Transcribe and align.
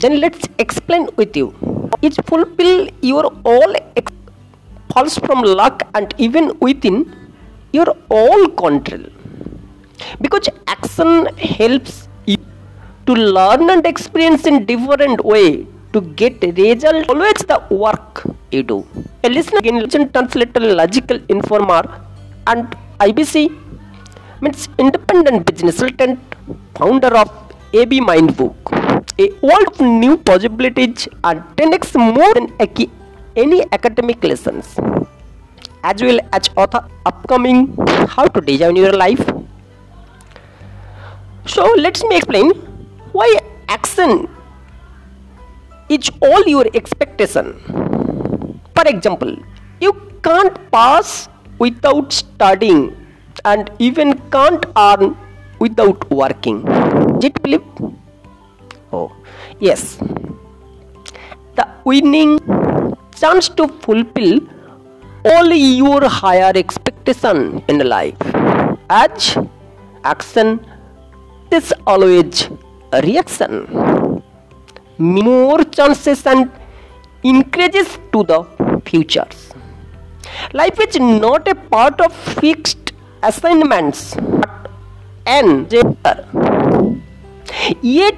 then 0.00 0.20
let's 0.20 0.48
explain 0.58 1.08
with 1.16 1.36
you. 1.36 1.48
Each 2.02 2.16
fulfill 2.30 2.88
your 3.02 3.24
all 3.44 3.74
ex- 3.96 4.12
falls 4.92 5.18
from 5.18 5.42
luck 5.42 5.82
and 5.94 6.14
even 6.18 6.52
within 6.60 6.96
your 7.72 7.88
all 8.08 8.48
control. 8.62 9.04
Because 10.20 10.48
action 10.66 11.26
helps 11.36 12.08
you 12.26 12.38
to 13.06 13.12
learn 13.12 13.68
and 13.70 13.86
experience 13.86 14.46
in 14.46 14.64
different 14.64 15.24
way 15.24 15.66
to 15.92 16.00
get 16.22 16.42
result. 16.42 17.08
Always 17.10 17.42
the 17.52 17.62
work 17.70 18.24
you 18.50 18.62
do. 18.62 18.86
A 19.24 19.28
listener 19.28 19.60
in 19.62 19.80
legend 19.80 20.12
translator 20.14 20.60
logical 20.60 21.18
informer 21.28 21.82
and 22.46 22.76
ibc 23.00 23.34
means 24.40 24.68
independent 24.78 25.44
business 25.46 25.78
consultant 25.78 26.18
founder 26.78 27.12
of 27.22 27.28
ab 27.80 27.92
mind 28.00 28.30
book 28.36 28.79
a 29.22 29.28
world 29.48 29.68
of 29.72 29.80
new 30.04 30.16
possibilities 30.30 31.08
and 31.24 31.42
10x 31.60 31.94
more 32.16 32.32
than 32.38 32.48
any 33.44 33.60
academic 33.78 34.24
lessons 34.24 34.78
as 35.90 36.02
well 36.02 36.20
as 36.32 36.50
author 36.56 36.82
upcoming 37.06 37.60
how 38.16 38.26
to 38.26 38.40
design 38.40 38.76
your 38.76 38.92
life 39.04 39.22
so 41.46 41.64
let 41.84 42.02
me 42.08 42.16
explain 42.16 42.50
why 43.12 43.28
action 43.68 44.28
is 45.88 46.10
all 46.22 46.42
your 46.46 46.66
expectation. 46.74 47.46
For 48.76 48.84
example, 48.86 49.36
you 49.80 49.92
can't 50.22 50.58
pass 50.70 51.28
without 51.58 52.12
studying 52.12 52.94
and 53.44 53.70
even 53.78 54.18
can't 54.30 54.64
earn 54.76 55.16
without 55.58 56.08
working. 56.10 56.64
Did 57.18 57.34
you 57.36 57.42
believe? 57.42 57.99
Oh, 58.92 59.12
yes. 59.58 59.96
The 61.56 61.66
winning 61.84 62.38
chance 63.14 63.48
to 63.50 63.68
fulfill 63.68 64.40
all 65.24 65.52
your 65.52 66.08
higher 66.08 66.52
expectation 66.54 67.62
in 67.68 67.78
life. 67.86 68.16
As 68.88 69.38
action 70.04 70.66
is 71.50 71.72
always 71.86 72.48
a 72.92 73.00
reaction. 73.02 74.22
More 74.98 75.62
chances 75.64 76.26
and 76.26 76.50
increases 77.22 77.98
to 78.12 78.24
the 78.24 78.44
futures. 78.84 79.52
Life 80.52 80.80
is 80.80 80.98
not 80.98 81.48
a 81.48 81.54
part 81.54 82.00
of 82.00 82.12
fixed 82.12 82.92
assignments 83.22 84.14
but 84.14 84.70
an 85.26 85.66
yet 87.82 88.14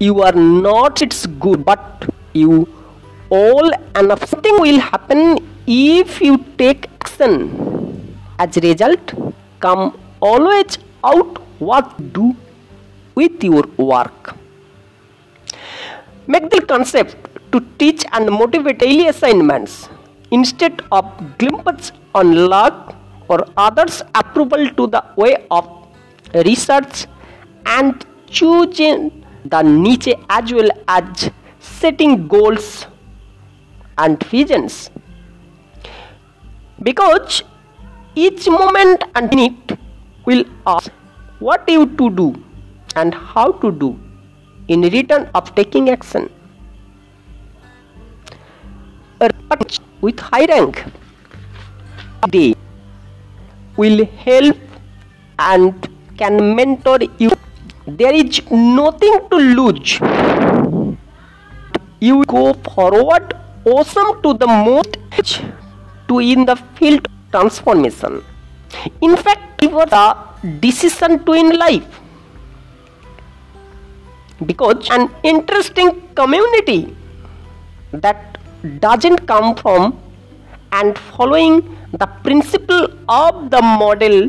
you 0.00 0.22
are 0.22 0.32
not 0.32 1.02
it's 1.02 1.26
good 1.44 1.64
but 1.64 2.04
you 2.32 2.68
all 3.30 3.70
and 3.96 4.12
something 4.28 4.60
will 4.60 4.78
happen 4.78 5.38
if 5.66 6.20
you 6.20 6.44
take 6.56 6.86
action. 7.00 8.16
As 8.38 8.56
a 8.56 8.60
result 8.60 9.12
come 9.60 9.98
always 10.20 10.78
out 11.02 11.38
what 11.58 12.12
do 12.12 12.36
with 13.16 13.42
your 13.42 13.64
work. 13.76 14.36
Make 16.28 16.50
the 16.50 16.60
concept 16.60 17.16
to 17.52 17.60
teach 17.78 18.04
and 18.12 18.30
motivate 18.30 18.78
daily 18.78 19.08
assignments. 19.08 19.88
Instead 20.30 20.82
of 20.92 21.04
glimpses 21.38 21.92
on 22.14 22.46
luck 22.46 22.94
or 23.28 23.44
others 23.56 24.02
approval 24.14 24.70
to 24.70 24.86
the 24.86 25.04
way 25.16 25.46
of 25.50 25.68
research 26.44 27.06
and 27.66 28.06
choosing 28.28 29.24
the 29.50 29.62
niche 29.62 30.14
as 30.28 30.52
well 30.52 30.70
as 30.88 31.30
setting 31.58 32.28
goals 32.28 32.86
and 33.96 34.22
visions. 34.24 34.90
Because 36.82 37.42
each 38.14 38.48
moment 38.48 39.04
and 39.14 39.30
minute 39.30 39.78
will 40.26 40.44
ask 40.66 40.90
what 41.38 41.68
you 41.68 41.86
to 41.96 42.10
do 42.10 42.34
and 42.96 43.14
how 43.14 43.52
to 43.52 43.70
do 43.70 43.98
in 44.68 44.82
return 44.82 45.30
of 45.34 45.54
taking 45.54 45.90
action. 45.90 46.30
With 50.00 50.20
high 50.20 50.44
rank 50.44 50.84
day 52.30 52.54
will 53.76 54.04
help 54.04 54.56
and 55.38 55.88
can 56.16 56.54
mentor 56.54 56.98
you 57.18 57.30
there 57.96 58.14
is 58.14 58.42
nothing 58.50 59.18
to 59.30 59.36
lose. 59.36 59.98
You 62.00 62.22
go 62.26 62.52
forward 62.52 63.34
awesome 63.64 64.22
to 64.22 64.34
the 64.34 64.46
most 64.46 64.98
to 66.08 66.18
in 66.18 66.44
the 66.44 66.56
field 66.76 67.08
transformation. 67.30 68.22
In 69.00 69.16
fact 69.16 69.62
it 69.62 69.72
was 69.72 69.90
a 69.92 70.58
decision 70.60 71.24
to 71.24 71.32
in 71.32 71.58
life. 71.58 72.00
Because 74.44 74.88
an 74.90 75.10
interesting 75.22 76.08
community 76.14 76.94
that 77.92 78.38
doesn't 78.80 79.26
come 79.26 79.54
from 79.56 79.98
and 80.72 80.96
following 80.98 81.76
the 81.92 82.06
principle 82.22 82.86
of 83.08 83.50
the 83.50 83.62
model 83.62 84.28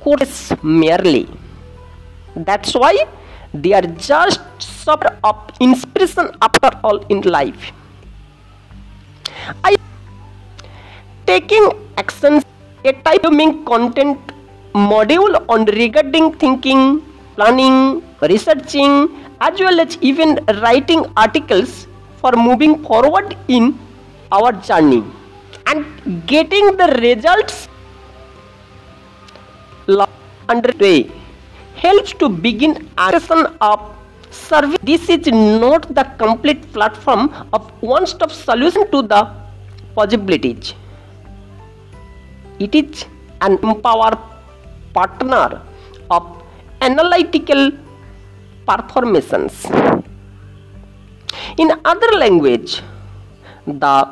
course 0.00 0.52
merely 0.62 1.28
that's 2.36 2.74
why 2.74 2.94
they 3.52 3.72
are 3.72 3.82
just 3.82 4.40
sort 4.60 5.04
of 5.22 5.36
inspiration 5.60 6.30
after 6.42 6.70
all 6.82 6.98
in 7.06 7.20
life. 7.22 7.72
I 9.62 9.76
taking 11.26 11.70
actions 11.96 12.44
a 12.84 12.92
type 12.92 13.24
of 13.24 13.32
content 13.64 14.18
module 14.74 15.44
on 15.48 15.64
regarding 15.66 16.32
thinking 16.34 17.02
planning 17.36 18.02
researching 18.22 19.08
as 19.40 19.58
well 19.58 19.80
as 19.80 19.96
even 20.00 20.38
writing 20.62 21.06
articles 21.16 21.86
for 22.16 22.32
moving 22.32 22.82
forward 22.84 23.36
in 23.48 23.78
our 24.32 24.52
journey. 24.52 25.04
And 25.66 26.26
getting 26.26 26.76
the 26.76 26.88
results 27.00 27.68
underway 30.48 31.10
helps 31.76 32.12
to 32.14 32.28
begin 32.28 32.88
action 32.98 33.46
of 33.60 33.94
service. 34.30 34.78
This 34.82 35.08
is 35.08 35.26
not 35.26 35.94
the 35.94 36.04
complete 36.18 36.72
platform 36.72 37.32
of 37.52 37.70
one-stop 37.82 38.30
solution 38.30 38.90
to 38.90 39.02
the 39.02 39.30
possibilities. 39.94 40.74
It 42.58 42.74
is 42.74 43.04
an 43.40 43.58
empowered 43.62 44.18
partner 44.92 45.62
of 46.10 46.42
analytical 46.80 47.72
performations. 48.66 49.64
In 51.58 51.72
other 51.84 52.10
language, 52.18 52.82
the 53.66 54.08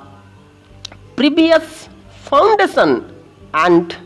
previous 1.16 1.88
foundation 2.24 3.12
and 3.54 3.96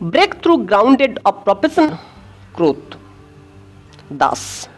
breakthrough 0.00 0.64
grounded 0.64 1.18
of 1.24 1.44
professional 1.44 1.98
growth. 2.54 2.96
Thus, 4.10 4.68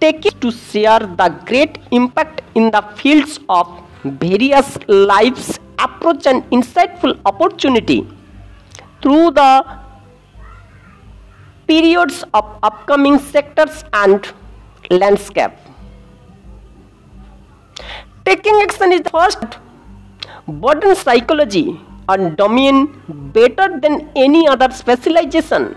taking 0.00 0.32
to 0.40 0.50
share 0.50 1.00
the 1.00 1.28
great 1.46 1.78
impact 1.90 2.42
in 2.54 2.70
the 2.70 2.82
fields 2.96 3.38
of 3.48 3.66
various 4.04 4.78
lives 4.88 5.58
approach 5.78 6.26
and 6.26 6.42
insightful 6.50 7.18
opportunity 7.24 8.06
through 9.02 9.30
the 9.30 9.80
periods 11.66 12.22
of 12.34 12.58
upcoming 12.62 13.18
sectors 13.18 13.84
and 13.92 14.32
landscape. 14.90 15.52
Taking 18.24 18.60
action 18.62 18.92
is 18.92 19.02
the 19.02 19.10
first 19.10 19.38
modern 20.46 20.94
psychology 20.94 21.80
and 22.12 22.36
domain 22.36 22.76
better 23.36 23.68
than 23.82 23.94
any 24.16 24.48
other 24.48 24.70
specialization. 24.70 25.76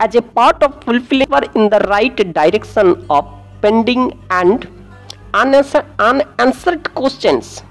As 0.00 0.14
a 0.14 0.22
part 0.22 0.62
of 0.62 0.82
fulfilling 0.84 1.28
in 1.54 1.68
the 1.74 1.80
right 1.92 2.16
direction 2.40 3.04
of 3.10 3.24
pending 3.62 4.04
and 4.30 4.68
unanswered, 5.34 6.94
questions. 6.94 7.62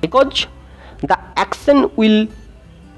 Because 0.00 0.46
the 1.00 1.18
action 1.36 1.90
will 1.96 2.26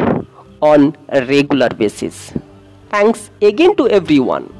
on 0.61 0.95
a 1.09 1.25
regular 1.25 1.69
basis. 1.69 2.33
Thanks 2.89 3.29
again 3.41 3.75
to 3.75 3.89
everyone 3.89 4.54